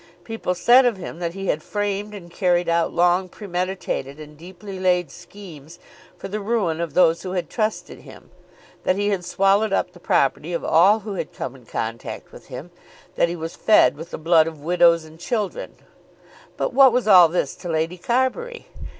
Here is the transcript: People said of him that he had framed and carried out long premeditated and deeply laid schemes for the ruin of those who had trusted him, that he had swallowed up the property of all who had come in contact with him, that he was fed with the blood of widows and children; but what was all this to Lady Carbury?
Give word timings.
People 0.23 0.55
said 0.55 0.83
of 0.87 0.97
him 0.97 1.19
that 1.19 1.35
he 1.35 1.45
had 1.45 1.61
framed 1.61 2.15
and 2.15 2.31
carried 2.31 2.67
out 2.67 2.91
long 2.91 3.29
premeditated 3.29 4.19
and 4.19 4.35
deeply 4.35 4.79
laid 4.79 5.11
schemes 5.11 5.77
for 6.17 6.27
the 6.27 6.39
ruin 6.39 6.81
of 6.81 6.95
those 6.95 7.21
who 7.21 7.33
had 7.33 7.51
trusted 7.51 7.99
him, 7.99 8.31
that 8.81 8.95
he 8.95 9.09
had 9.09 9.23
swallowed 9.23 9.71
up 9.71 9.91
the 9.91 9.99
property 9.99 10.53
of 10.53 10.63
all 10.65 11.01
who 11.01 11.13
had 11.13 11.31
come 11.31 11.55
in 11.55 11.67
contact 11.67 12.31
with 12.31 12.47
him, 12.47 12.71
that 13.13 13.29
he 13.29 13.35
was 13.35 13.55
fed 13.55 13.95
with 13.95 14.09
the 14.09 14.17
blood 14.17 14.47
of 14.47 14.59
widows 14.61 15.05
and 15.05 15.19
children; 15.19 15.75
but 16.57 16.73
what 16.73 16.91
was 16.91 17.07
all 17.07 17.27
this 17.27 17.53
to 17.55 17.69
Lady 17.69 17.99
Carbury? 17.99 18.65